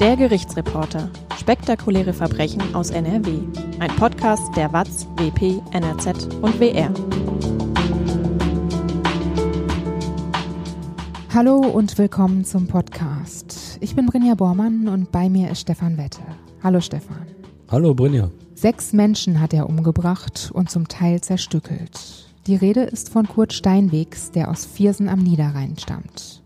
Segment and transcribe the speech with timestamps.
[0.00, 1.08] Der Gerichtsreporter.
[1.38, 3.38] Spektakuläre Verbrechen aus NRW.
[3.80, 6.92] Ein Podcast der WAZ, WP, NRZ und WR.
[11.32, 13.78] Hallo und willkommen zum Podcast.
[13.80, 16.22] Ich bin Brinja Bormann und bei mir ist Stefan Wette.
[16.62, 17.26] Hallo Stefan.
[17.68, 18.30] Hallo Brinja.
[18.54, 22.33] Sechs Menschen hat er umgebracht und zum Teil zerstückelt.
[22.46, 26.42] Die Rede ist von Kurt Steinwegs, der aus Viersen am Niederrhein stammt.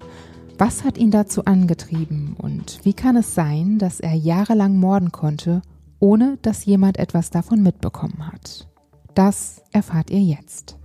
[0.56, 5.60] Was hat ihn dazu angetrieben und wie kann es sein, dass er jahrelang morden konnte,
[5.98, 8.69] ohne dass jemand etwas davon mitbekommen hat?
[9.14, 10.77] Das erfahrt ihr jetzt.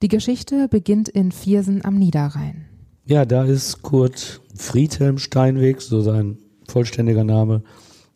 [0.00, 2.66] Die Geschichte beginnt in Viersen am Niederrhein.
[3.04, 6.38] Ja, da ist Kurt Friedhelm Steinweg, so sein
[6.68, 7.64] vollständiger Name,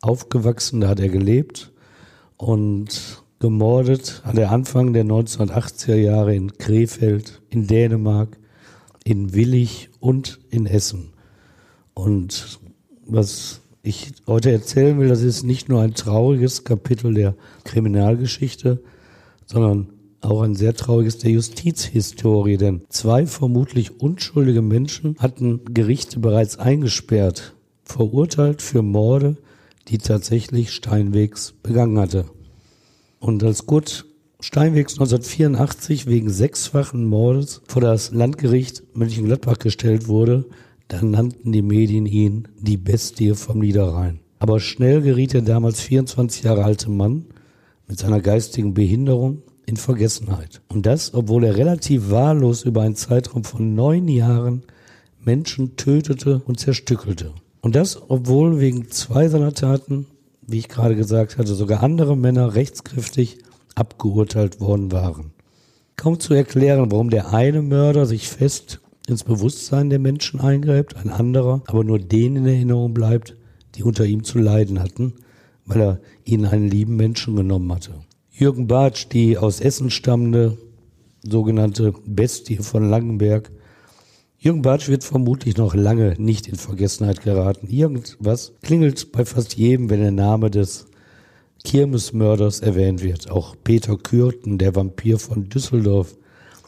[0.01, 1.73] aufgewachsen, da hat er gelebt
[2.37, 8.37] und gemordet hat er Anfang der 1980er Jahre in Krefeld, in Dänemark,
[9.03, 11.09] in Willig und in Essen.
[11.93, 12.61] Und
[13.05, 18.81] was ich heute erzählen will, das ist nicht nur ein trauriges Kapitel der Kriminalgeschichte,
[19.45, 19.89] sondern
[20.21, 27.55] auch ein sehr trauriges der Justizhistorie, denn zwei vermutlich unschuldige Menschen hatten Gerichte bereits eingesperrt,
[27.83, 29.35] verurteilt für Morde,
[29.89, 32.23] die tatsächlich Steinwegs begangen hatte.
[33.23, 34.05] Und als Kurt
[34.41, 40.43] Steinwegs 1984 wegen sechsfachen Mordes vor das Landgericht Mönchengladbach gestellt wurde,
[40.89, 44.19] dann nannten die Medien ihn die Bestie vom Niederrhein.
[44.39, 47.27] Aber schnell geriet der damals 24 Jahre alte Mann
[47.87, 50.61] mit seiner geistigen Behinderung in Vergessenheit.
[50.67, 54.63] Und das, obwohl er relativ wahllos über einen Zeitraum von neun Jahren
[55.23, 57.31] Menschen tötete und zerstückelte.
[57.61, 60.07] Und das, obwohl wegen zwei seiner Taten,
[60.47, 63.39] wie ich gerade gesagt hatte, sogar andere Männer rechtskräftig
[63.75, 65.31] abgeurteilt worden waren.
[65.95, 71.09] Kaum zu erklären, warum der eine Mörder sich fest ins Bewusstsein der Menschen eingräbt, ein
[71.09, 73.35] anderer aber nur denen in Erinnerung bleibt,
[73.75, 75.13] die unter ihm zu leiden hatten,
[75.65, 77.93] weil er ihnen einen lieben Menschen genommen hatte.
[78.31, 80.57] Jürgen Bartsch, die aus Essen stammende
[81.21, 83.51] sogenannte Bestie von Langenberg,
[84.43, 87.69] Jürgen Bartsch wird vermutlich noch lange nicht in Vergessenheit geraten.
[87.69, 90.87] Irgendwas klingelt bei fast jedem, wenn der Name des
[91.63, 93.31] Kirmesmörders erwähnt wird.
[93.31, 96.17] Auch Peter Kürten, der Vampir von Düsseldorf,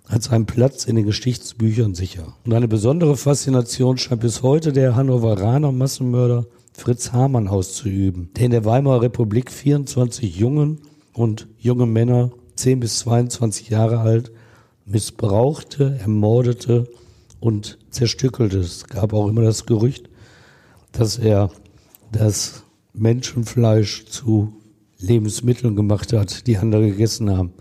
[0.07, 2.37] hat seinen Platz in den Geschichtsbüchern sicher.
[2.45, 8.51] Und eine besondere Faszination scheint bis heute der Hannoveraner Massenmörder Fritz Hamann auszuüben, der in
[8.51, 10.79] der Weimarer Republik 24 Jungen
[11.11, 14.31] und junge Männer, 10 bis 22 Jahre alt,
[14.85, 16.87] missbrauchte, ermordete
[17.39, 18.59] und zerstückelte.
[18.59, 20.09] Es gab auch immer das Gerücht,
[20.91, 21.51] dass er
[22.11, 22.63] das
[22.93, 24.53] Menschenfleisch zu
[24.99, 27.53] Lebensmitteln gemacht hat, die andere gegessen haben.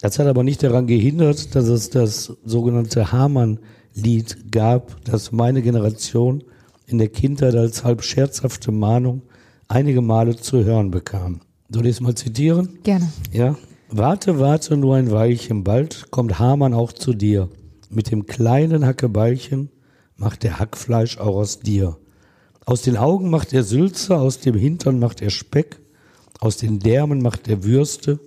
[0.00, 6.44] Das hat aber nicht daran gehindert, dass es das sogenannte Hamann-Lied gab, das meine Generation
[6.86, 9.22] in der Kindheit als halb scherzhafte Mahnung
[9.66, 11.40] einige Male zu hören bekam.
[11.68, 12.78] Soll ich es mal zitieren?
[12.82, 13.10] Gerne.
[13.32, 13.56] Ja.
[13.90, 17.48] Warte, warte nur ein Weilchen, bald kommt Hamann auch zu dir.
[17.90, 19.70] Mit dem kleinen Hackebeilchen
[20.16, 21.96] macht er Hackfleisch auch aus dir.
[22.66, 25.80] Aus den Augen macht er Sülze, aus dem Hintern macht er Speck,
[26.38, 28.20] aus den Därmen macht er Würste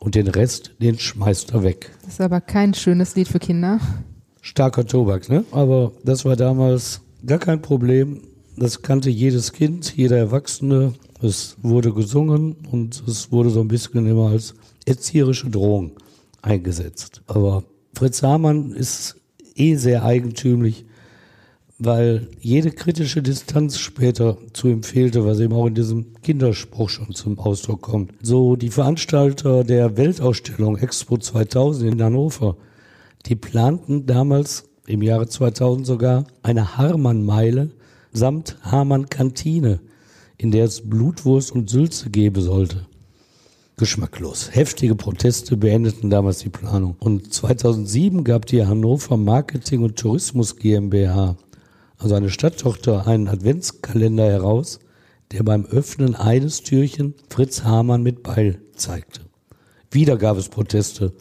[0.00, 1.92] und den Rest, den schmeißt er weg.
[2.02, 3.78] Das ist aber kein schönes Lied für Kinder.
[4.40, 5.44] Starker Tobak, ne?
[5.52, 8.22] Aber das war damals gar kein Problem.
[8.56, 10.94] Das kannte jedes Kind, jeder Erwachsene.
[11.22, 14.54] Es wurde gesungen und es wurde so ein bisschen immer als
[14.84, 15.92] erzieherische Drohung
[16.42, 17.22] eingesetzt.
[17.26, 17.64] Aber
[17.94, 19.16] Fritz Hamann ist
[19.54, 20.84] eh sehr eigentümlich
[21.78, 27.14] weil jede kritische Distanz später zu ihm fehlte, was eben auch in diesem Kinderspruch schon
[27.14, 28.12] zum Ausdruck kommt.
[28.22, 32.56] So die Veranstalter der Weltausstellung Expo 2000 in Hannover,
[33.26, 37.70] die planten damals im Jahre 2000 sogar eine Harman-Meile
[38.12, 39.80] samt Hamann-Kantine,
[40.36, 42.86] in der es Blutwurst und Sülze geben sollte.
[43.76, 44.54] Geschmacklos.
[44.54, 46.96] Heftige Proteste beendeten damals die Planung.
[47.00, 51.36] Und 2007 gab die Hannover Marketing und Tourismus GmbH
[51.98, 54.78] also eine Stadttochter, einen Adventskalender heraus,
[55.32, 59.22] der beim Öffnen eines Türchen Fritz Hamann mit Beil zeigte.
[59.90, 61.12] Wieder gab es Proteste.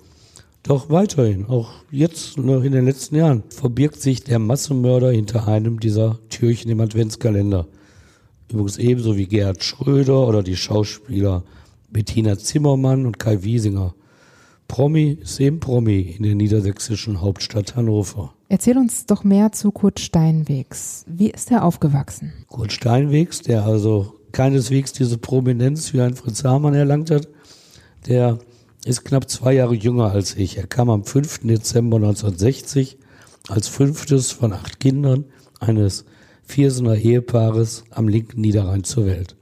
[0.62, 5.80] Doch weiterhin, auch jetzt noch in den letzten Jahren, verbirgt sich der Massenmörder hinter einem
[5.80, 7.68] dieser Türchen im Adventskalender.
[8.50, 11.44] Übrigens ebenso wie Gerhard Schröder oder die Schauspieler
[11.94, 13.94] Bettina Zimmermann und Kai Wiesinger.
[14.68, 18.34] Promi ist eben Promi in der niedersächsischen Hauptstadt Hannover.
[18.50, 21.06] Erzähl uns doch mehr zu Kurt Steinwegs.
[21.08, 22.34] Wie ist er aufgewachsen?
[22.48, 27.28] Kurt Steinwegs, der also keineswegs diese Prominenz wie ein Fritz Hamann erlangt hat,
[28.08, 28.40] der
[28.86, 30.58] ist knapp zwei Jahre jünger als ich.
[30.58, 31.42] Er kam am 5.
[31.44, 32.98] Dezember 1960
[33.48, 35.26] als fünftes von acht Kindern
[35.60, 36.06] eines
[36.44, 39.36] Viersener Ehepaares am linken Niederrhein zur Welt.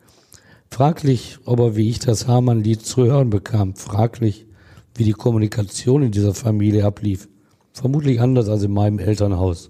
[0.74, 3.76] Fraglich, ob er wie ich das Hamann-Lied zu hören bekam.
[3.76, 4.46] Fraglich,
[4.96, 7.28] wie die Kommunikation in dieser Familie ablief.
[7.74, 9.68] Vermutlich anders als in meinem Elternhaus.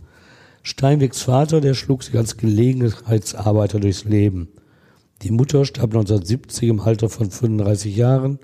[0.62, 4.50] Steinwegs Vater, der schlug sich als Gelegenheitsarbeiter durchs Leben.
[5.24, 8.38] Die Mutter starb 1970 im Alter von 35 Jahren.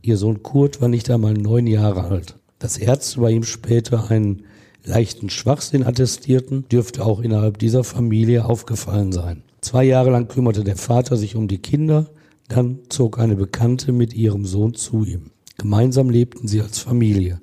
[0.00, 2.36] Ihr Sohn Kurt war nicht einmal neun Jahre alt.
[2.60, 4.44] Dass Ärzte bei ihm später einen
[4.84, 9.42] leichten Schwachsinn attestierten, dürfte auch innerhalb dieser Familie aufgefallen sein.
[9.66, 12.06] Zwei Jahre lang kümmerte der Vater sich um die Kinder,
[12.46, 15.32] dann zog eine Bekannte mit ihrem Sohn zu ihm.
[15.58, 17.40] Gemeinsam lebten sie als Familie.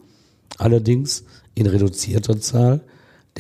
[0.58, 2.80] Allerdings in reduzierter Zahl,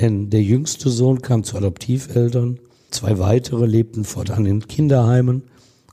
[0.02, 2.60] denn der jüngste Sohn kam zu Adoptiveltern,
[2.92, 5.44] zwei weitere lebten fortan in Kinderheimen,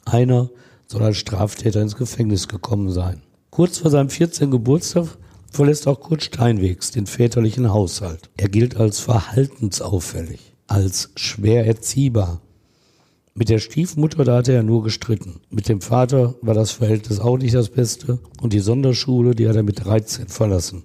[0.05, 0.51] einer
[0.89, 3.23] soll als Straftäter ins Gefängnis gekommen sein.
[3.51, 4.51] Kurz vor seinem 14.
[4.51, 5.17] Geburtstag
[5.53, 8.31] verlässt auch Kurt Steinwegs den väterlichen Haushalt.
[8.37, 12.41] Er gilt als verhaltensauffällig, als schwer erziehbar,
[13.41, 15.41] mit der Stiefmutter, da hatte er nur gestritten.
[15.49, 19.57] Mit dem Vater war das Verhältnis auch nicht das Beste und die Sonderschule, die hat
[19.57, 20.85] er mit 13 verlassen.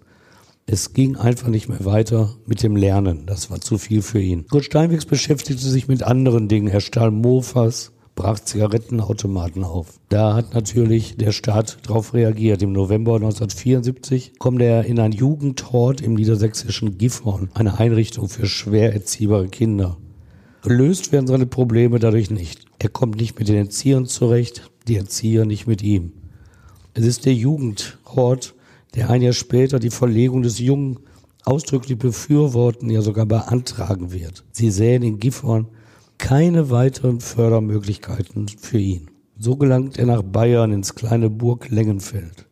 [0.66, 3.26] Es ging einfach nicht mehr weiter mit dem Lernen.
[3.26, 4.48] Das war zu viel für ihn.
[4.48, 6.70] Kurt Steinwegs beschäftigte sich mit anderen Dingen.
[6.70, 10.00] Er stahl Mofas, brach Zigarettenautomaten auf.
[10.08, 12.62] Da hat natürlich der Staat darauf reagiert.
[12.64, 18.94] Im November 1974 kommt er in ein Jugendhort im niedersächsischen Gifhorn, eine Einrichtung für schwer
[18.94, 19.98] erziehbare Kinder.
[20.66, 22.66] Gelöst werden seine Probleme dadurch nicht.
[22.80, 26.14] Er kommt nicht mit den Erziehern zurecht, die Erzieher nicht mit ihm.
[26.96, 28.56] Es ist der Jugendhort,
[28.96, 30.98] der ein Jahr später die Verlegung des Jungen
[31.44, 34.44] ausdrücklich befürworten, ja sogar beantragen wird.
[34.54, 35.68] Sie sähen in Gifhorn
[36.18, 39.12] keine weiteren Fördermöglichkeiten für ihn.
[39.38, 42.48] So gelangt er nach Bayern ins kleine Burg Lengenfeld.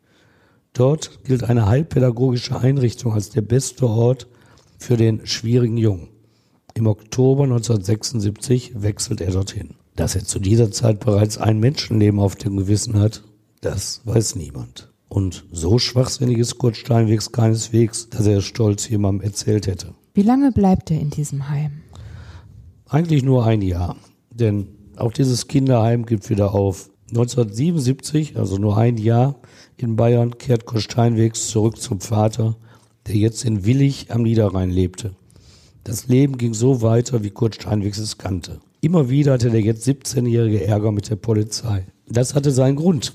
[0.73, 4.27] Dort gilt eine heilpädagogische Einrichtung als der beste Ort
[4.77, 6.12] für den schwierigen Jungen.
[6.75, 9.75] Im Oktober 1976 wechselt er dorthin.
[9.95, 13.23] Dass er zu dieser Zeit bereits ein Menschenleben auf dem Gewissen hat,
[13.61, 14.91] das weiß niemand.
[15.07, 19.93] Und so schwachsinnig ist Kurt Steinwegs keineswegs, dass er es stolz jemandem erzählt hätte.
[20.15, 21.83] Wie lange bleibt er in diesem Heim?
[22.87, 23.95] Eigentlich nur ein Jahr.
[24.31, 26.89] Denn auch dieses Kinderheim gibt wieder auf.
[27.09, 29.35] 1977, also nur ein Jahr
[29.77, 32.55] in Bayern, kehrt Kurt Steinwegs zurück zum Vater,
[33.05, 35.15] der jetzt in Willig am Niederrhein lebte.
[35.83, 38.59] Das Leben ging so weiter, wie Kurt Steinwegs es kannte.
[38.79, 41.85] Immer wieder hatte der jetzt 17-jährige Ärger mit der Polizei.
[42.07, 43.13] Das hatte seinen Grund,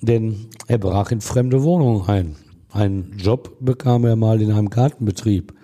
[0.00, 2.36] denn er brach in fremde Wohnungen ein.
[2.70, 5.54] Einen Job bekam er mal in einem Gartenbetrieb,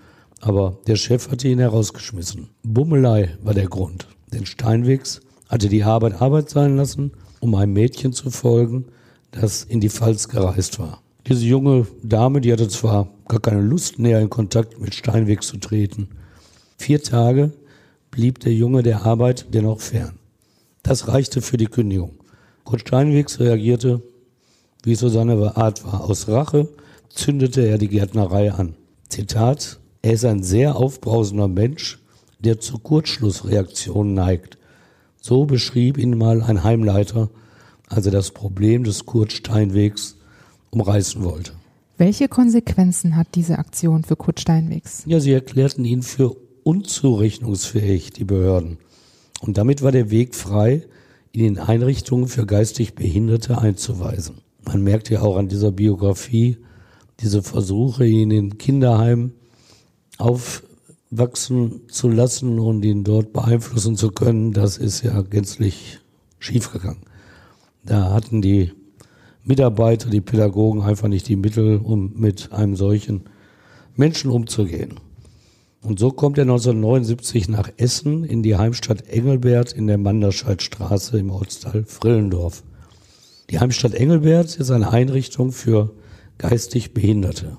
[0.40, 2.48] aber der Chef hatte ihn herausgeschmissen.
[2.62, 8.12] Bummelei war der Grund, denn Steinwegs hatte die Arbeit Arbeit sein lassen, um einem Mädchen
[8.12, 8.86] zu folgen,
[9.30, 11.00] das in die Pfalz gereist war.
[11.26, 15.58] Diese junge Dame, die hatte zwar gar keine Lust, näher in Kontakt mit Steinwegs zu
[15.58, 16.08] treten,
[16.80, 17.52] Vier Tage
[18.10, 20.14] blieb der Junge der Arbeit dennoch fern.
[20.82, 22.12] Das reichte für die Kündigung.
[22.64, 24.00] Kurt Steinwegs reagierte,
[24.82, 26.04] wie es so seine Art war.
[26.08, 26.68] Aus Rache
[27.10, 28.76] zündete er die Gärtnerei an.
[29.10, 31.98] Zitat, er ist ein sehr aufbrausender Mensch,
[32.38, 34.56] der zu Kurzschlussreaktionen neigt.
[35.20, 37.28] So beschrieb ihn mal ein Heimleiter,
[37.88, 40.16] als er das Problem des Kurt Steinwegs
[40.70, 41.52] umreißen wollte.
[41.98, 45.02] Welche Konsequenzen hat diese Aktion für Kurt Steinwegs?
[45.04, 48.78] Ja, sie erklärten ihn für unzurechnungsfähig, die Behörden.
[49.40, 50.86] Und damit war der Weg frei,
[51.32, 54.38] ihn in Einrichtungen für geistig Behinderte einzuweisen.
[54.64, 56.58] Man merkt ja auch an dieser Biografie,
[57.20, 59.32] diese Versuche, ihn in Kinderheimen
[60.18, 66.00] aufwachsen zu lassen und ihn dort beeinflussen zu können, das ist ja gänzlich
[66.38, 67.02] schiefgegangen.
[67.84, 68.72] Da hatten die
[69.44, 73.24] Mitarbeiter, die Pädagogen einfach nicht die Mittel, um mit einem solchen
[73.96, 75.00] Menschen umzugehen.
[75.82, 81.30] Und so kommt er 1979 nach Essen in die Heimstadt Engelbert in der Manderscheidstraße im
[81.30, 82.62] Ortsteil Frillendorf.
[83.48, 85.90] Die Heimstadt Engelbert ist eine Einrichtung für
[86.36, 87.56] geistig Behinderte.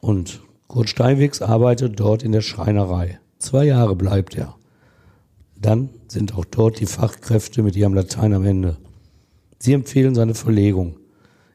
[0.00, 3.18] Und Kurt Steinwegs arbeitet dort in der Schreinerei.
[3.38, 4.56] Zwei Jahre bleibt er.
[5.60, 8.78] Dann sind auch dort die Fachkräfte mit ihrem Latein am Ende.
[9.58, 10.96] Sie empfehlen seine Verlegung.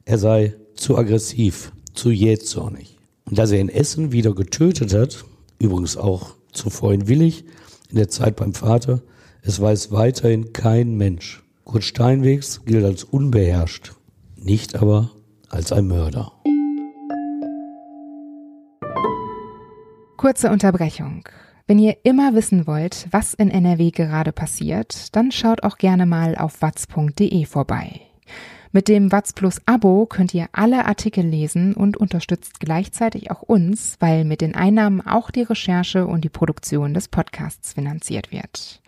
[0.05, 2.97] Er sei zu aggressiv, zu jähzornig.
[3.25, 5.25] Und dass er in Essen wieder getötet hat,
[5.59, 7.45] übrigens auch zuvor in Willig,
[7.89, 9.01] in der Zeit beim Vater.
[9.41, 11.43] Es weiß weiterhin kein Mensch.
[11.63, 13.93] Kurt Steinwegs gilt als unbeherrscht,
[14.35, 15.11] nicht aber
[15.49, 16.31] als ein Mörder.
[20.17, 21.27] Kurze Unterbrechung.
[21.67, 26.35] Wenn ihr immer wissen wollt, was in NRW gerade passiert, dann schaut auch gerne mal
[26.35, 28.06] auf watz.de vorbei.
[28.77, 33.95] Mit dem Watz Plus Abo könnt ihr alle Artikel lesen und unterstützt gleichzeitig auch uns,
[33.99, 38.83] weil mit den Einnahmen auch die Recherche und die Produktion des Podcasts finanziert wird.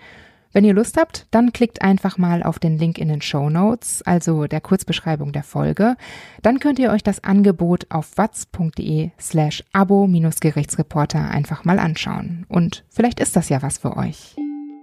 [0.52, 4.04] Wenn ihr Lust habt, dann klickt einfach mal auf den Link in den Show Notes,
[4.04, 5.96] also der Kurzbeschreibung der Folge.
[6.44, 12.46] Dann könnt ihr euch das Angebot auf watz.de slash abo-gerichtsreporter einfach mal anschauen.
[12.48, 14.36] Und vielleicht ist das ja was für euch.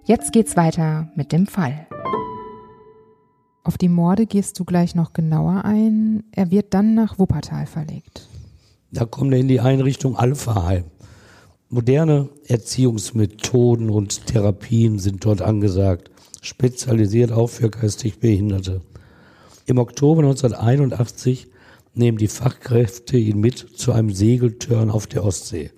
[0.03, 1.87] Jetzt geht's weiter mit dem Fall.
[3.67, 6.23] Auf die Morde gehst du gleich noch genauer ein.
[6.31, 8.29] Er wird dann nach Wuppertal verlegt.
[8.93, 10.85] Da kommt er in die Einrichtung Alphaheim.
[11.69, 18.83] Moderne Erziehungsmethoden und Therapien sind dort angesagt, spezialisiert auch für geistig Behinderte.
[19.67, 21.49] Im Oktober 1981
[21.93, 25.73] nehmen die Fachkräfte ihn mit zu einem Segeltörn auf der Ostsee.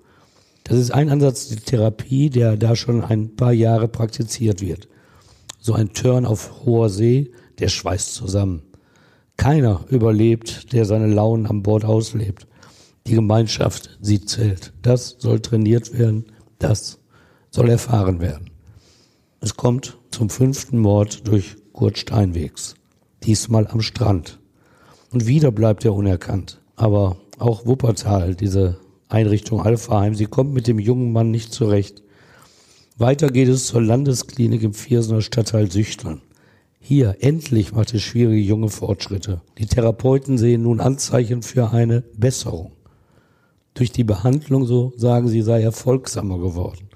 [0.62, 4.88] Das ist ein Ansatz der Therapie, der da schon ein paar Jahre praktiziert wird.
[5.59, 8.62] So ein Turn auf hoher See, der schweißt zusammen.
[9.37, 12.47] Keiner überlebt, der seine Launen an Bord auslebt.
[13.07, 14.73] Die Gemeinschaft, sie zählt.
[14.83, 16.27] Das soll trainiert werden,
[16.59, 16.99] das
[17.50, 18.50] soll erfahren werden.
[19.41, 22.75] Es kommt zum fünften Mord durch Kurt Steinwegs.
[23.23, 24.41] Diesmal am Strand.
[25.11, 26.61] Und wieder bleibt er unerkannt.
[26.75, 32.03] Aber auch Wuppertal, diese Einrichtung Alphaheim, sie kommt mit dem jungen Mann nicht zurecht.
[32.97, 36.21] Weiter geht es zur Landesklinik im Viersener Stadtteil Süchtern.
[36.80, 39.42] Hier, endlich macht es schwierige junge Fortschritte.
[39.58, 42.73] Die Therapeuten sehen nun Anzeichen für eine Besserung
[43.78, 46.88] durch die Behandlung, so sagen sie, sei er folgsamer geworden.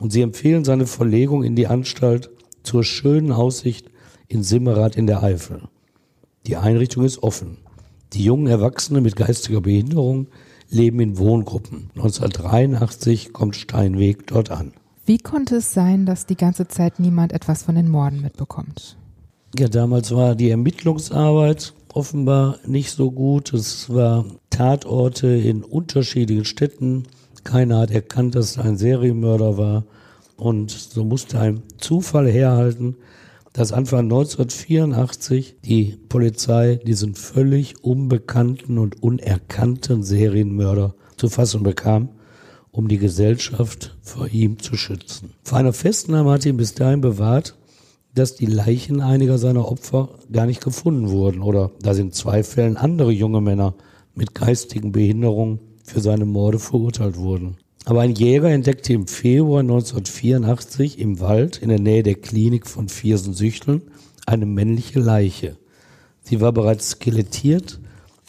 [0.00, 2.30] Und sie empfehlen seine Verlegung in die Anstalt
[2.62, 3.90] zur schönen Aussicht
[4.28, 5.62] in Simmerath in der Eifel.
[6.46, 7.58] Die Einrichtung ist offen.
[8.12, 10.26] Die jungen Erwachsene mit geistiger Behinderung
[10.68, 11.90] leben in Wohngruppen.
[11.94, 14.72] 1983 kommt Steinweg dort an.
[15.06, 18.96] Wie konnte es sein, dass die ganze Zeit niemand etwas von den Morden mitbekommt?
[19.58, 23.52] Ja, damals war die Ermittlungsarbeit offenbar nicht so gut.
[23.52, 27.04] Es war Tatorte in unterschiedlichen Städten.
[27.44, 29.84] Keiner hat erkannt, dass es ein Serienmörder war.
[30.36, 32.96] Und so musste ein Zufall herhalten,
[33.52, 42.08] dass Anfang 1984 die Polizei diesen völlig unbekannten und unerkannten Serienmörder zu fassen bekam,
[42.70, 45.34] um die Gesellschaft vor ihm zu schützen.
[45.44, 47.54] Vor einer Festnahme hat ihn bis dahin bewahrt,
[48.14, 52.76] dass die Leichen einiger seiner Opfer gar nicht gefunden wurden oder dass in zwei Fällen
[52.76, 53.74] andere junge Männer
[54.14, 57.56] mit geistigen Behinderungen für seine Morde verurteilt wurden.
[57.84, 62.88] Aber ein Jäger entdeckte im Februar 1984 im Wald in der Nähe der Klinik von
[62.88, 63.82] Viersen-Süchteln
[64.26, 65.56] eine männliche Leiche.
[66.22, 67.80] Sie war bereits skelettiert,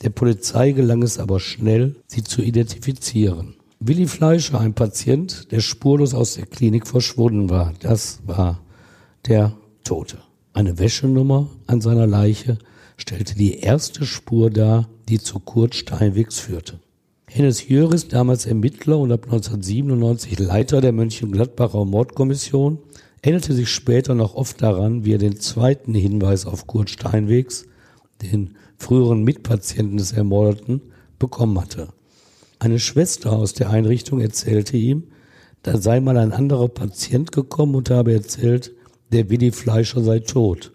[0.01, 3.55] der Polizei gelang es aber schnell, sie zu identifizieren.
[3.79, 8.61] Willi Fleischer, ein Patient, der spurlos aus der Klinik verschwunden war, das war
[9.27, 10.17] der Tote.
[10.53, 12.57] Eine Wäschenummer an seiner Leiche
[12.97, 16.79] stellte die erste Spur dar, die zu Kurt Steinwegs führte.
[17.27, 22.77] Hennes Jöris, damals Ermittler und ab 1997 Leiter der Mönchengladbacher Mordkommission,
[23.23, 27.65] erinnerte sich später noch oft daran, wie er den zweiten Hinweis auf Kurt Steinwegs,
[28.21, 30.81] den früheren Mitpatienten des Ermordeten,
[31.17, 31.89] bekommen hatte.
[32.59, 35.05] Eine Schwester aus der Einrichtung erzählte ihm,
[35.63, 38.73] da sei mal ein anderer Patient gekommen und habe erzählt,
[39.13, 40.73] der Willi Fleischer sei tot.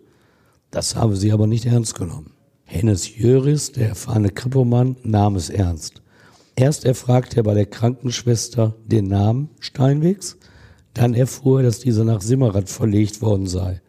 [0.71, 2.33] Das habe sie aber nicht ernst genommen.
[2.65, 6.03] Hennes Jöris, der erfahrene Krippomann, nahm es ernst.
[6.55, 10.37] Erst erfragte er bei der Krankenschwester den Namen Steinwegs,
[10.95, 13.81] dann erfuhr er, dass dieser nach Simmerath verlegt worden sei.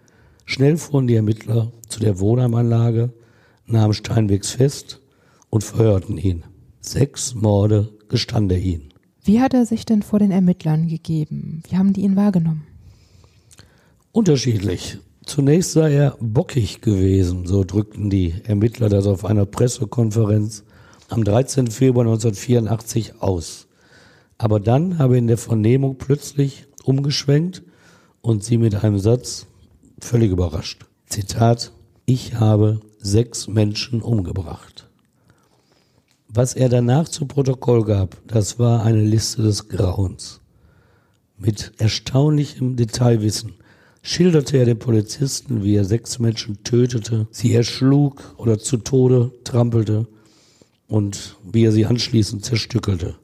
[0.46, 3.14] Schnell fuhren die Ermittler zu der Wohnheimanlage,
[3.66, 5.02] nahmen Steinwegs fest
[5.50, 6.44] und verhörten ihn.
[6.80, 8.94] Sechs Morde gestand er ihnen.
[9.24, 11.62] Wie hat er sich denn vor den Ermittlern gegeben?
[11.70, 12.69] Wie haben die ihn wahrgenommen?
[14.12, 14.98] Unterschiedlich.
[15.24, 20.64] Zunächst sei er bockig gewesen, so drückten die Ermittler das auf einer Pressekonferenz
[21.10, 21.68] am 13.
[21.68, 23.68] Februar 1984 aus.
[24.40, 27.62] Aber dann habe in der Vernehmung plötzlich umgeschwenkt
[28.22, 29.46] und sie mit einem Satz
[30.02, 30.88] völlig überrascht.
[31.06, 31.72] Zitat,
[32.08, 34.90] ich habe sechs Menschen umgebracht.
[36.28, 40.42] Was er danach zu Protokoll gab, das war eine Liste des Grauens.
[41.38, 43.59] Mit erstaunlichem Detailwissen
[44.02, 50.08] schilderte er den Polizisten, wie er sechs Menschen tötete, sie erschlug oder zu Tode trampelte
[50.88, 53.16] und wie er sie anschließend zerstückelte.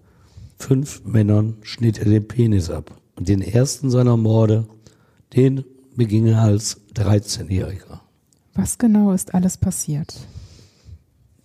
[0.58, 3.00] Fünf Männern schnitt er den Penis ab.
[3.16, 4.68] Und den ersten seiner Morde,
[5.36, 5.64] den
[5.96, 8.02] beging er als 13-Jähriger.
[8.54, 10.16] Was genau ist alles passiert?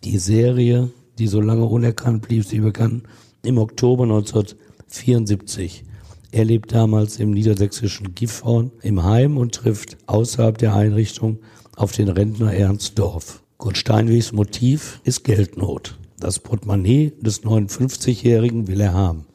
[0.05, 3.03] Die Serie, die so lange unerkannt blieb, sie begann
[3.43, 5.85] im Oktober 1974
[6.33, 11.41] er lebt damals im niedersächsischen Gifhorn im Heim und trifft außerhalb der Einrichtung
[11.77, 13.43] auf den Rentner Ernst Dorf.
[13.57, 15.99] Kurt Steinwegs Motiv ist Geldnot.
[16.19, 19.27] Das Portemonnaie des 59-Jährigen will er haben.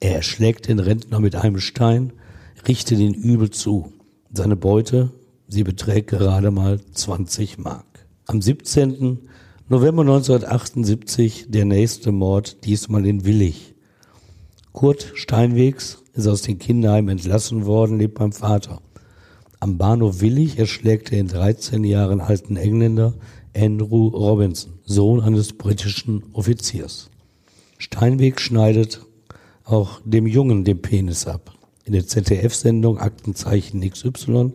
[0.00, 2.12] Er erschlägt den Rentner mit einem Stein,
[2.66, 3.92] richtet ihn übel zu.
[4.32, 5.12] Seine Beute,
[5.48, 8.06] sie beträgt gerade mal 20 Mark.
[8.26, 9.18] Am 17.
[9.68, 13.74] November 1978 der nächste Mord, diesmal in Willig.
[14.72, 18.82] Kurt Steinwegs ist aus dem Kinderheim entlassen worden, lebt beim Vater.
[19.60, 23.14] Am Bahnhof Willig erschlägt er den 13 Jahren alten Engländer
[23.56, 27.10] Andrew Robinson, Sohn eines britischen Offiziers.
[27.78, 29.04] Steinweg schneidet
[29.64, 31.52] auch dem Jungen den Penis ab.
[31.84, 34.52] In der ZDF-Sendung Aktenzeichen XY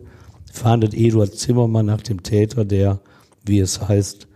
[0.52, 3.00] fahndet Eduard Zimmermann nach dem Täter der,
[3.44, 4.28] wie es heißt,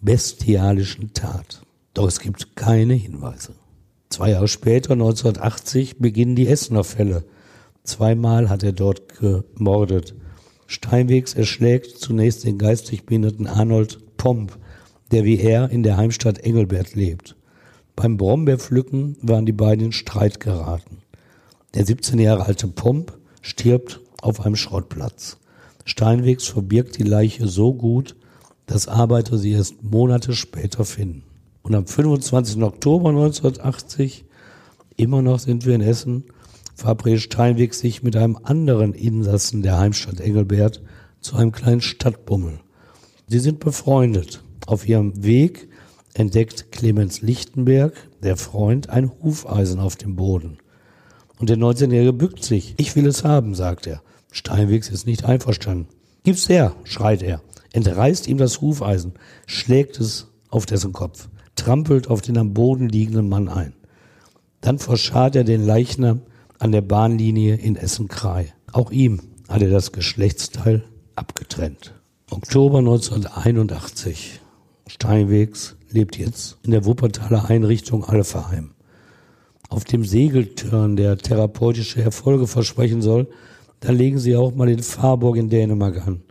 [0.00, 1.62] bestialischen Tat.
[1.94, 3.54] Doch es gibt keine Hinweise.
[4.08, 7.24] Zwei Jahre später, 1980, beginnen die Essener Fälle.
[7.84, 10.14] Zweimal hat er dort gemordet.
[10.66, 14.58] Steinwegs erschlägt zunächst den geistig behinderten Arnold Pomp,
[15.12, 17.36] der wie er in der Heimstadt Engelbert lebt.
[17.94, 20.98] Beim Brombeerpflücken waren die beiden in Streit geraten.
[21.74, 25.38] Der 17 Jahre alte Pomp stirbt auf einem Schrottplatz.
[25.84, 28.16] Steinwegs verbirgt die Leiche so gut,
[28.66, 31.22] dass Arbeiter sie erst Monate später finden.
[31.66, 32.62] Und am 25.
[32.62, 34.24] Oktober 1980,
[34.96, 36.22] immer noch sind wir in Essen,
[36.76, 40.80] verabredet Steinweg sich mit einem anderen Insassen der Heimstadt Engelbert
[41.20, 42.60] zu einem kleinen Stadtbummel.
[43.26, 44.44] Sie sind befreundet.
[44.64, 45.68] Auf ihrem Weg
[46.14, 50.58] entdeckt Clemens Lichtenberg, der Freund, ein Hufeisen auf dem Boden.
[51.40, 52.74] Und der 19-Jährige bückt sich.
[52.76, 54.02] Ich will es haben, sagt er.
[54.30, 55.88] Steinwegs ist nicht einverstanden.
[56.22, 57.40] Gib's her, schreit er
[57.76, 59.12] entreißt ihm das Hufeisen,
[59.46, 63.72] schlägt es auf dessen Kopf, trampelt auf den am Boden liegenden Mann ein.
[64.60, 66.22] Dann verscharrt er den Leichnam
[66.58, 68.52] an der Bahnlinie in Essen-Krei.
[68.72, 70.84] Auch ihm hat er das Geschlechtsteil
[71.14, 71.94] abgetrennt.
[72.30, 74.40] Oktober 1981.
[74.86, 78.72] Steinwegs lebt jetzt in der Wuppertaler Einrichtung Alphaheim.
[79.68, 83.28] Auf dem Segeltörn, der therapeutische Erfolge versprechen soll,
[83.80, 86.22] da legen sie auch mal in Farborg in Dänemark an.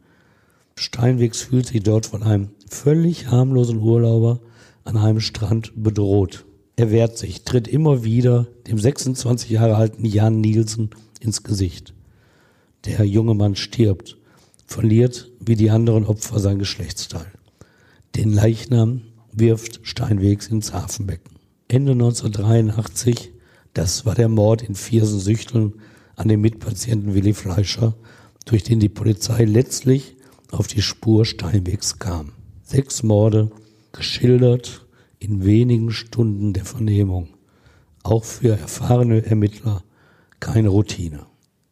[0.75, 4.39] Steinwegs fühlt sich dort von einem völlig harmlosen Urlauber
[4.85, 6.45] an einem Strand bedroht.
[6.77, 11.93] Er wehrt sich, tritt immer wieder dem 26 Jahre alten Jan Nielsen ins Gesicht.
[12.85, 14.17] Der junge Mann stirbt,
[14.65, 17.31] verliert wie die anderen Opfer sein Geschlechtsteil.
[18.15, 21.35] Den Leichnam wirft Steinwegs ins Hafenbecken.
[21.67, 23.31] Ende 1983,
[23.73, 25.73] das war der Mord in Viersen-Süchteln
[26.15, 27.95] an dem Mitpatienten Willi Fleischer,
[28.45, 30.15] durch den die Polizei letztlich
[30.51, 32.33] auf die Spur Steinwegs kam.
[32.63, 33.51] Sechs Morde,
[33.95, 34.85] geschildert
[35.19, 37.29] in wenigen Stunden der Vernehmung.
[38.03, 39.83] Auch für erfahrene Ermittler
[40.39, 41.25] keine Routine.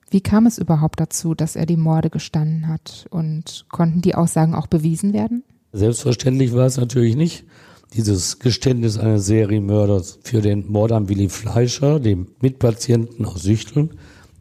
[0.09, 3.07] Wie kam es überhaupt dazu, dass er die Morde gestanden hat?
[3.09, 5.43] Und konnten die Aussagen auch bewiesen werden?
[5.71, 7.45] Selbstverständlich war es natürlich nicht.
[7.93, 13.91] Dieses Geständnis eines Serienmörders für den Mord an Willi Fleischer, dem Mitpatienten aus Süchteln,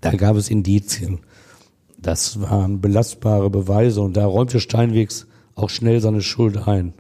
[0.01, 1.21] da gab es Indizien.
[1.99, 6.95] Das waren belastbare Beweise und da räumte Steinwegs auch schnell seine Schuld ein.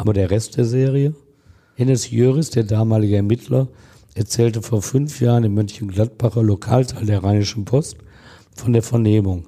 [0.00, 1.14] Aber der Rest der Serie?
[1.74, 3.68] Hennes Jöris, der damalige Ermittler,
[4.14, 7.98] erzählte vor fünf Jahren im Mönchengladbacher Lokalteil der Rheinischen Post
[8.54, 9.46] von der Vernehmung.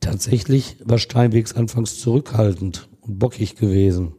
[0.00, 4.14] Tatsächlich war Steinwegs anfangs zurückhaltend und bockig gewesen.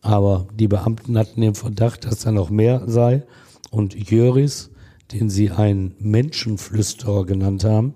[0.00, 3.24] Aber die Beamten hatten den Verdacht, dass da noch mehr sei
[3.70, 4.70] und Jöris,
[5.12, 7.92] den sie einen Menschenflüsterer genannt haben,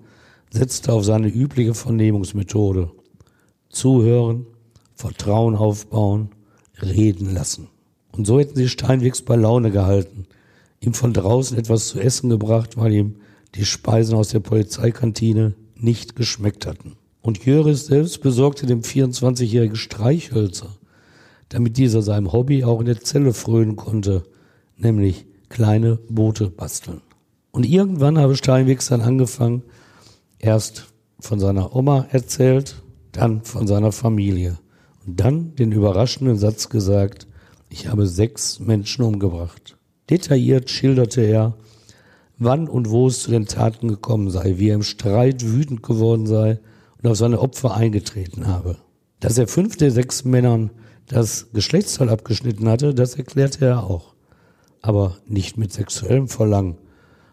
[0.50, 2.90] setzte auf seine übliche Vernehmungsmethode.
[3.70, 4.44] Zuhören,
[4.94, 6.32] Vertrauen aufbauen,
[6.82, 7.68] reden lassen.
[8.12, 10.26] Und so hätten sie Steinwegs bei Laune gehalten,
[10.80, 13.16] ihm von draußen etwas zu essen gebracht, weil ihm
[13.54, 16.96] die Speisen aus der Polizeikantine nicht geschmeckt hatten.
[17.22, 20.76] Und Jöris selbst besorgte dem 24-jährigen Streichhölzer,
[21.48, 24.24] damit dieser seinem Hobby auch in der Zelle frönen konnte,
[24.76, 27.00] nämlich kleine Boote basteln.
[27.50, 29.62] Und irgendwann habe Steinwegs dann angefangen,
[30.38, 30.86] erst
[31.18, 34.58] von seiner Oma erzählt, dann von seiner Familie
[35.07, 37.27] dann den überraschenden Satz gesagt,
[37.69, 39.77] ich habe sechs Menschen umgebracht.
[40.11, 41.55] Detailliert schilderte er,
[42.38, 46.27] wann und wo es zu den Taten gekommen sei, wie er im Streit wütend geworden
[46.27, 46.61] sei
[47.03, 48.77] und auf seine Opfer eingetreten habe.
[49.21, 50.71] Dass er fünf der sechs Männern
[51.09, 54.14] das Geschlechtsteil abgeschnitten hatte, das erklärte er auch.
[54.83, 56.77] Aber nicht mit sexuellem Verlangen,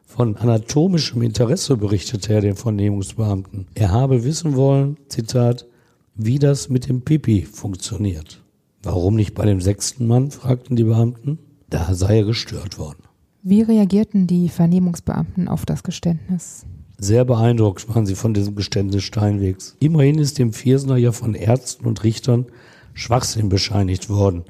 [0.05, 3.67] von anatomischem Interesse berichtete er den Vernehmungsbeamten.
[3.73, 5.65] Er habe wissen wollen, Zitat,
[6.15, 8.43] wie das mit dem Pipi funktioniert.
[8.81, 10.31] Warum nicht bei dem sechsten Mann?
[10.31, 11.39] fragten die Beamten.
[11.69, 13.03] Da sei er gestört worden.
[13.41, 16.65] Wie reagierten die Vernehmungsbeamten auf das Geständnis?
[16.97, 19.75] Sehr beeindruckt waren sie von diesem Geständnis Steinwegs.
[19.79, 22.45] Immerhin ist dem Viersener ja von Ärzten und Richtern
[22.93, 24.43] Schwachsinn bescheinigt worden.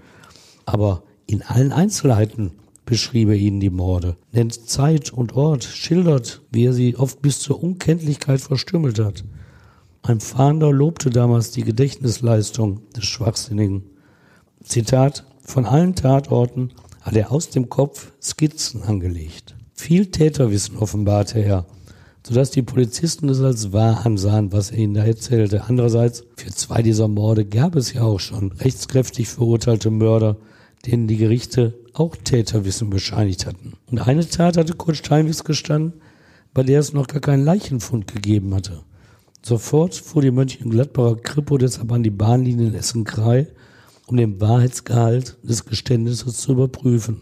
[0.65, 2.51] Aber in allen Einzelheiten
[2.85, 7.39] beschrieb er ihnen die Morde, nennt Zeit und Ort, schildert, wie er sie oft bis
[7.39, 9.23] zur Unkenntlichkeit verstümmelt hat.
[10.05, 13.83] Ein Fahnder lobte damals die Gedächtnisleistung des Schwachsinnigen.
[14.61, 19.55] Zitat, von allen Tatorten hat er aus dem Kopf Skizzen angelegt.
[19.73, 21.65] Viel Täterwissen offenbarte er,
[22.27, 25.63] sodass die Polizisten es als wahr ansahen, was er ihnen da erzählte.
[25.69, 30.35] Andererseits, für zwei dieser Morde gab es ja auch schon rechtskräftig verurteilte Mörder,
[30.85, 33.75] denen die Gerichte auch Täterwissen bescheinigt hatten.
[33.89, 36.01] Und eine Tat hatte Kurt Steinwitz gestanden,
[36.53, 38.83] bei der es noch gar keinen Leichenfund gegeben hatte.
[39.45, 43.47] Sofort fuhr die Mönchengladbacher Kripo deshalb an die Bahnlinie in Essen-Krei,
[44.07, 47.21] um den Wahrheitsgehalt des Geständnisses zu überprüfen.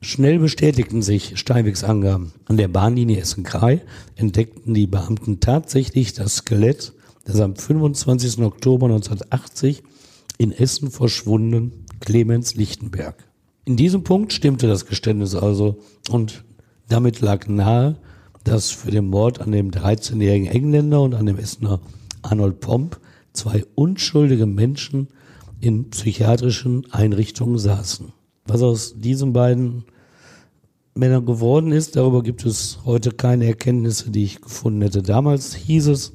[0.00, 2.32] Schnell bestätigten sich Steinwegs Angaben.
[2.44, 3.82] An der Bahnlinie Essen-Krei
[4.14, 6.92] entdeckten die Beamten tatsächlich das Skelett
[7.26, 8.38] des am 25.
[8.38, 9.82] Oktober 1980
[10.38, 13.16] in Essen verschwundenen Clemens Lichtenberg.
[13.64, 15.78] In diesem Punkt stimmte das Geständnis also
[16.10, 16.44] und
[16.88, 17.96] damit lag nahe,
[18.48, 21.80] dass für den Mord an dem 13-jährigen Engländer und an dem Essener
[22.22, 22.98] Arnold Pomp
[23.34, 25.08] zwei unschuldige Menschen
[25.60, 28.12] in psychiatrischen Einrichtungen saßen.
[28.46, 29.84] Was aus diesen beiden
[30.94, 35.02] Männern geworden ist, darüber gibt es heute keine Erkenntnisse, die ich gefunden hätte.
[35.02, 36.14] Damals hieß es,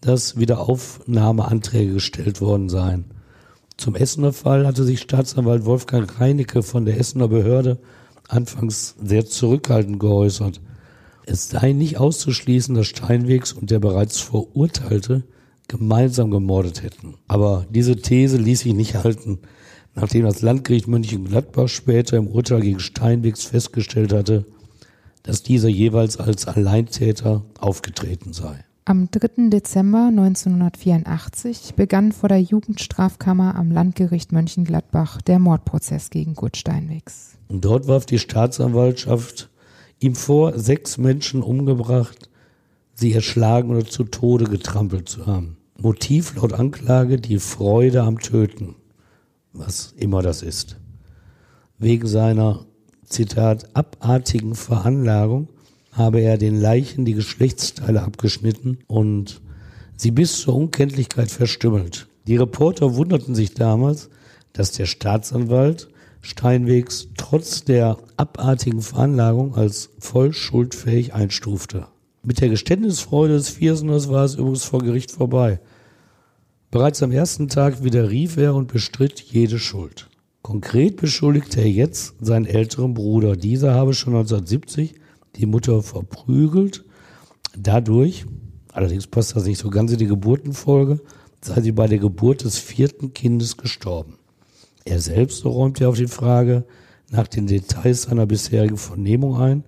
[0.00, 3.06] dass Wiederaufnahmeanträge gestellt worden seien.
[3.76, 7.80] Zum Essener Fall hatte sich Staatsanwalt Wolfgang Reinecke von der Essener Behörde
[8.28, 10.60] anfangs sehr zurückhaltend geäußert.
[11.26, 15.24] Es sei nicht auszuschließen, dass Steinwegs und der bereits Verurteilte
[15.68, 17.14] gemeinsam gemordet hätten.
[17.28, 19.38] Aber diese These ließ sich nicht halten,
[19.94, 24.44] nachdem das Landgericht Mönchengladbach später im Urteil gegen Steinwegs festgestellt hatte,
[25.22, 28.64] dass dieser jeweils als Alleintäter aufgetreten sei.
[28.86, 29.48] Am 3.
[29.48, 37.38] Dezember 1984 begann vor der Jugendstrafkammer am Landgericht Mönchengladbach der Mordprozess gegen Kurt Steinwegs.
[37.48, 39.48] Und dort warf die Staatsanwaltschaft
[40.04, 42.28] ihm vor, sechs Menschen umgebracht,
[42.94, 45.56] sie erschlagen oder zu Tode getrampelt zu haben.
[45.80, 48.76] Motiv laut Anklage die Freude am Töten,
[49.52, 50.76] was immer das ist.
[51.78, 52.66] Wegen seiner,
[53.04, 55.48] Zitat, abartigen Veranlagung
[55.92, 59.40] habe er den Leichen die Geschlechtsteile abgeschnitten und
[59.96, 62.08] sie bis zur Unkenntlichkeit verstümmelt.
[62.26, 64.10] Die Reporter wunderten sich damals,
[64.52, 65.88] dass der Staatsanwalt
[66.24, 71.86] Steinwegs trotz der abartigen Veranlagung als voll schuldfähig einstufte.
[72.22, 75.60] Mit der Geständnisfreude des Vierseners war es übrigens vor Gericht vorbei.
[76.70, 80.08] Bereits am ersten Tag widerrief er und bestritt jede Schuld.
[80.40, 83.36] Konkret beschuldigte er jetzt seinen älteren Bruder.
[83.36, 84.94] Dieser habe schon 1970
[85.36, 86.84] die Mutter verprügelt.
[87.54, 88.24] Dadurch,
[88.72, 91.00] allerdings passt das nicht so ganz in die Geburtenfolge,
[91.42, 94.16] sei sie bei der Geburt des vierten Kindes gestorben.
[94.84, 96.64] Er selbst räumte auf die Frage
[97.10, 99.64] nach den Details seiner bisherigen Vernehmung ein,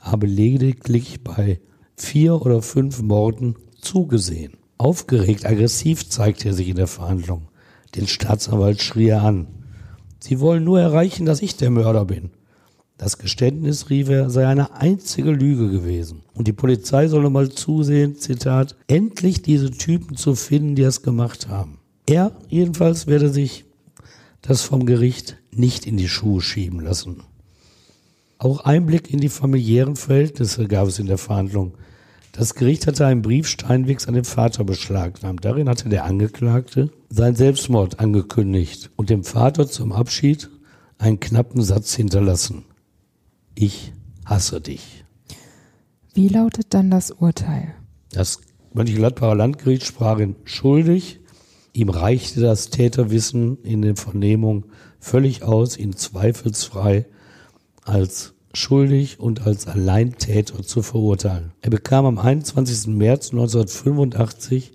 [0.00, 1.60] habe lediglich bei
[1.96, 4.54] vier oder fünf Morden zugesehen.
[4.78, 7.48] Aufgeregt, aggressiv zeigte er sich in der Verhandlung.
[7.94, 9.48] Den Staatsanwalt schrie er an.
[10.20, 12.30] Sie wollen nur erreichen, dass ich der Mörder bin.
[12.96, 16.22] Das Geständnis, rief er, sei eine einzige Lüge gewesen.
[16.34, 21.48] Und die Polizei solle mal zusehen, Zitat, endlich diese Typen zu finden, die es gemacht
[21.48, 21.78] haben.
[22.06, 23.64] Er jedenfalls werde sich
[24.42, 27.22] das vom Gericht nicht in die Schuhe schieben lassen.
[28.38, 31.74] Auch Einblick in die familiären Verhältnisse gab es in der Verhandlung.
[32.32, 35.44] Das Gericht hatte einen Brief Steinwegs an den Vater beschlagnahmt.
[35.44, 40.48] Darin hatte der Angeklagte seinen Selbstmord angekündigt und dem Vater zum Abschied
[40.98, 42.64] einen knappen Satz hinterlassen.
[43.54, 43.92] Ich
[44.24, 45.04] hasse dich.
[46.14, 47.74] Wie lautet dann das Urteil?
[48.12, 48.40] Das
[48.72, 51.19] Mönchengladbacher Landgericht sprach ihn schuldig
[51.72, 54.66] Ihm reichte das Täterwissen in den Vernehmungen
[54.98, 57.06] völlig aus, ihn zweifelsfrei
[57.84, 61.52] als schuldig und als Alleintäter zu verurteilen.
[61.60, 62.88] Er bekam am 21.
[62.88, 64.72] März 1985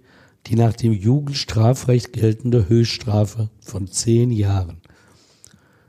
[0.47, 4.77] die nach dem Jugendstrafrecht geltende Höchststrafe von zehn Jahren.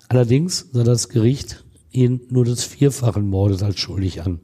[0.09, 4.41] Allerdings sah das Gericht ihn nur des vierfachen Mordes als schuldig an.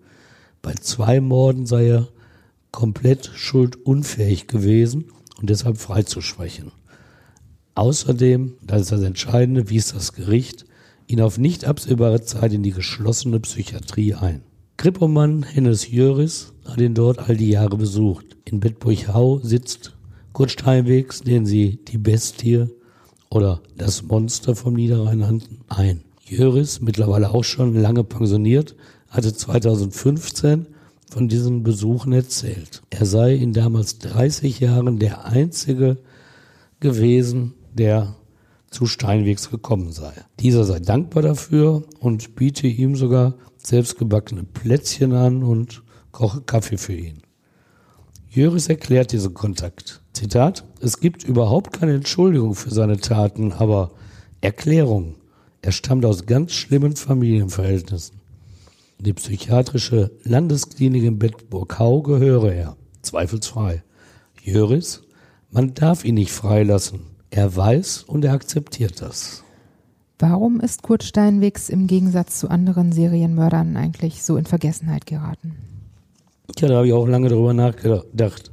[0.61, 2.09] Bei zwei Morden sei er
[2.71, 5.07] komplett schuldunfähig gewesen
[5.43, 6.73] und deshalb freizusprechen.
[7.75, 10.65] Außerdem, das ist das Entscheidende, wies das Gericht
[11.09, 14.43] ihn auf nicht absehbare Zeit in die geschlossene Psychiatrie ein.
[14.77, 18.25] Krippomann Hennes Jöris hat ihn dort all die Jahre besucht.
[18.45, 19.95] In Bedburg-Hau sitzt
[20.33, 22.69] Kurt Steinwegs, den sie die Bestie
[23.29, 26.03] oder das Monster vom Niederrhein nannten, ein.
[26.25, 28.77] Jöris, mittlerweile auch schon lange pensioniert,
[29.09, 30.67] hatte 2015
[31.13, 32.83] von diesen Besuchen erzählt.
[32.89, 35.99] Er sei in damals 30 Jahren der Einzige
[36.81, 38.17] gewesen, der
[38.71, 40.13] zu Steinwegs gekommen sei.
[40.41, 46.95] Dieser sei dankbar dafür und biete ihm sogar selbstgebackene Plätzchen an und koche Kaffee für
[46.95, 47.19] ihn.
[48.31, 50.01] Jöris erklärt diesen Kontakt.
[50.15, 53.91] Zitat, es gibt überhaupt keine Entschuldigung für seine Taten, aber
[54.41, 55.17] Erklärung.
[55.61, 58.22] Er stammt aus ganz schlimmen Familienverhältnissen.
[59.05, 63.83] Die psychiatrische Landesklinik in Bedburg-Hau gehöre er, zweifelsfrei.
[64.41, 65.03] Jöris,
[65.51, 67.01] man darf ihn nicht freilassen.
[67.31, 69.43] Er weiß und er akzeptiert das.
[70.21, 75.57] Warum ist Kurt Steinwegs im Gegensatz zu anderen Serienmördern eigentlich so in Vergessenheit geraten?
[76.61, 78.53] Ja, da habe ich auch lange darüber nachgedacht.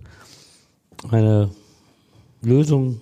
[1.11, 1.51] Eine
[2.41, 3.01] Lösung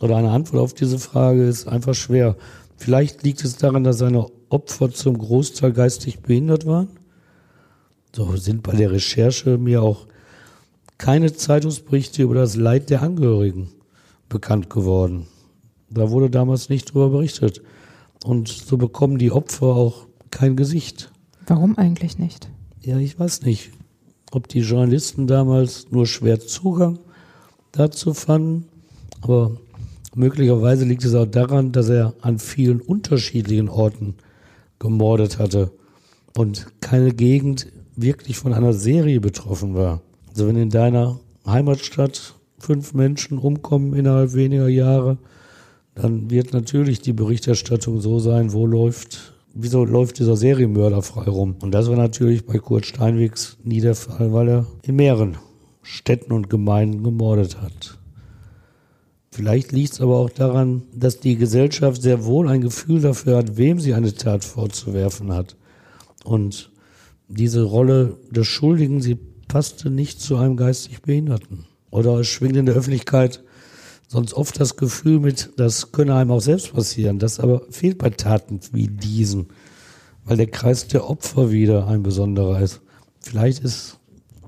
[0.00, 2.36] oder eine Antwort auf diese Frage ist einfach schwer.
[2.78, 6.88] Vielleicht liegt es daran, dass seine Opfer zum Großteil geistig behindert waren.
[8.14, 10.06] So sind bei der Recherche mir auch
[10.98, 13.68] keine Zeitungsberichte über das Leid der Angehörigen
[14.28, 15.26] bekannt geworden.
[15.90, 17.62] Da wurde damals nicht drüber berichtet.
[18.24, 21.12] Und so bekommen die Opfer auch kein Gesicht.
[21.46, 22.48] Warum eigentlich nicht?
[22.80, 23.70] Ja, ich weiß nicht,
[24.32, 26.98] ob die Journalisten damals nur schwer Zugang
[27.72, 28.66] dazu fanden,
[29.20, 29.56] aber
[30.14, 34.14] möglicherweise liegt es auch daran, dass er an vielen unterschiedlichen Orten
[34.78, 35.70] gemordet hatte
[36.36, 40.02] und keine Gegend wirklich von einer Serie betroffen war.
[40.28, 45.18] Also wenn in deiner Heimatstadt fünf Menschen umkommen innerhalb weniger Jahre,
[45.94, 51.56] dann wird natürlich die Berichterstattung so sein, wo läuft, wieso läuft dieser Serienmörder frei rum?
[51.62, 55.38] Und das war natürlich bei Kurt Steinwegs nie der Fall, weil er in mehreren
[55.82, 57.98] Städten und Gemeinden gemordet hat.
[59.36, 63.58] Vielleicht liegt es aber auch daran, dass die Gesellschaft sehr wohl ein Gefühl dafür hat,
[63.58, 65.56] wem sie eine Tat vorzuwerfen hat.
[66.24, 66.70] Und
[67.28, 71.66] diese Rolle des Schuldigen, sie passte nicht zu einem geistig Behinderten.
[71.90, 73.44] Oder es schwingt in der Öffentlichkeit
[74.08, 77.18] sonst oft das Gefühl mit, das könne einem auch selbst passieren.
[77.18, 79.48] Das aber fehlt bei Taten wie diesen,
[80.24, 82.80] weil der Kreis der Opfer wieder ein besonderer ist.
[83.20, 83.98] Vielleicht ist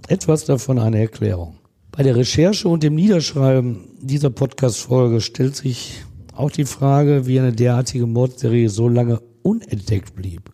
[0.08, 1.57] etwas davon eine Erklärung.
[1.98, 7.52] Bei der Recherche und dem Niederschreiben dieser Podcast-Folge stellt sich auch die Frage, wie eine
[7.52, 10.52] derartige Mordserie so lange unentdeckt blieb.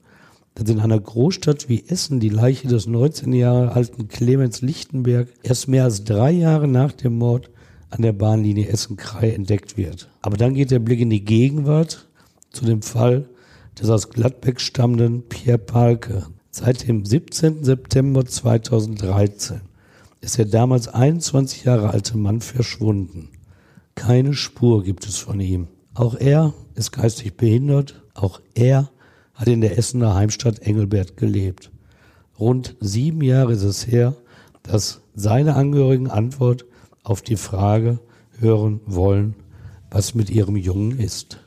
[0.55, 5.69] Dass in einer Großstadt wie Essen die Leiche des 19 Jahre alten Clemens Lichtenberg erst
[5.69, 7.51] mehr als drei Jahre nach dem Mord
[7.91, 10.09] an der Bahnlinie Essen-Krei entdeckt wird.
[10.23, 12.09] Aber dann geht der Blick in die Gegenwart
[12.53, 13.29] zu dem Fall
[13.79, 16.25] des aus Gladbeck stammenden Pierre Palke.
[16.51, 17.65] Seit dem 17.
[17.65, 19.61] September 2013
[20.25, 23.29] ist der damals 21 Jahre alte Mann verschwunden.
[23.95, 25.69] Keine Spur gibt es von ihm.
[25.95, 28.03] Auch er ist geistig behindert.
[28.15, 28.91] Auch er
[29.35, 31.71] hat in der Essener Heimstadt Engelbert gelebt.
[32.39, 34.17] Rund sieben Jahre ist es her,
[34.63, 36.65] dass seine Angehörigen Antwort
[37.03, 38.01] auf die Frage
[38.39, 39.35] hören wollen,
[39.91, 41.39] was mit ihrem Jungen ist.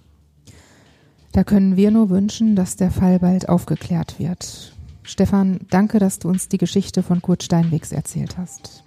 [1.32, 4.77] Da können wir nur wünschen, dass der Fall bald aufgeklärt wird.
[5.08, 8.84] Stefan, danke, dass du uns die Geschichte von Kurt Steinwegs erzählt hast.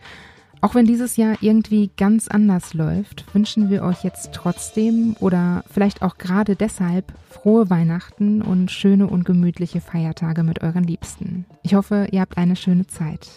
[0.60, 6.02] Auch wenn dieses Jahr irgendwie ganz anders läuft, wünschen wir euch jetzt trotzdem oder vielleicht
[6.02, 11.46] auch gerade deshalb frohe Weihnachten und schöne und gemütliche Feiertage mit euren Liebsten.
[11.62, 13.30] Ich hoffe, ihr habt eine schöne Zeit.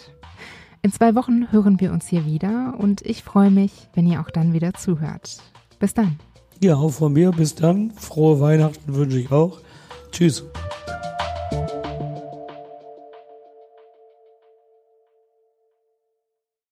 [0.81, 4.29] In zwei Wochen hören wir uns hier wieder und ich freue mich, wenn ihr auch
[4.29, 5.37] dann wieder zuhört.
[5.79, 6.19] Bis dann.
[6.61, 7.91] Ja, auch von mir bis dann.
[7.91, 9.59] Frohe Weihnachten wünsche ich auch.
[10.11, 10.43] Tschüss.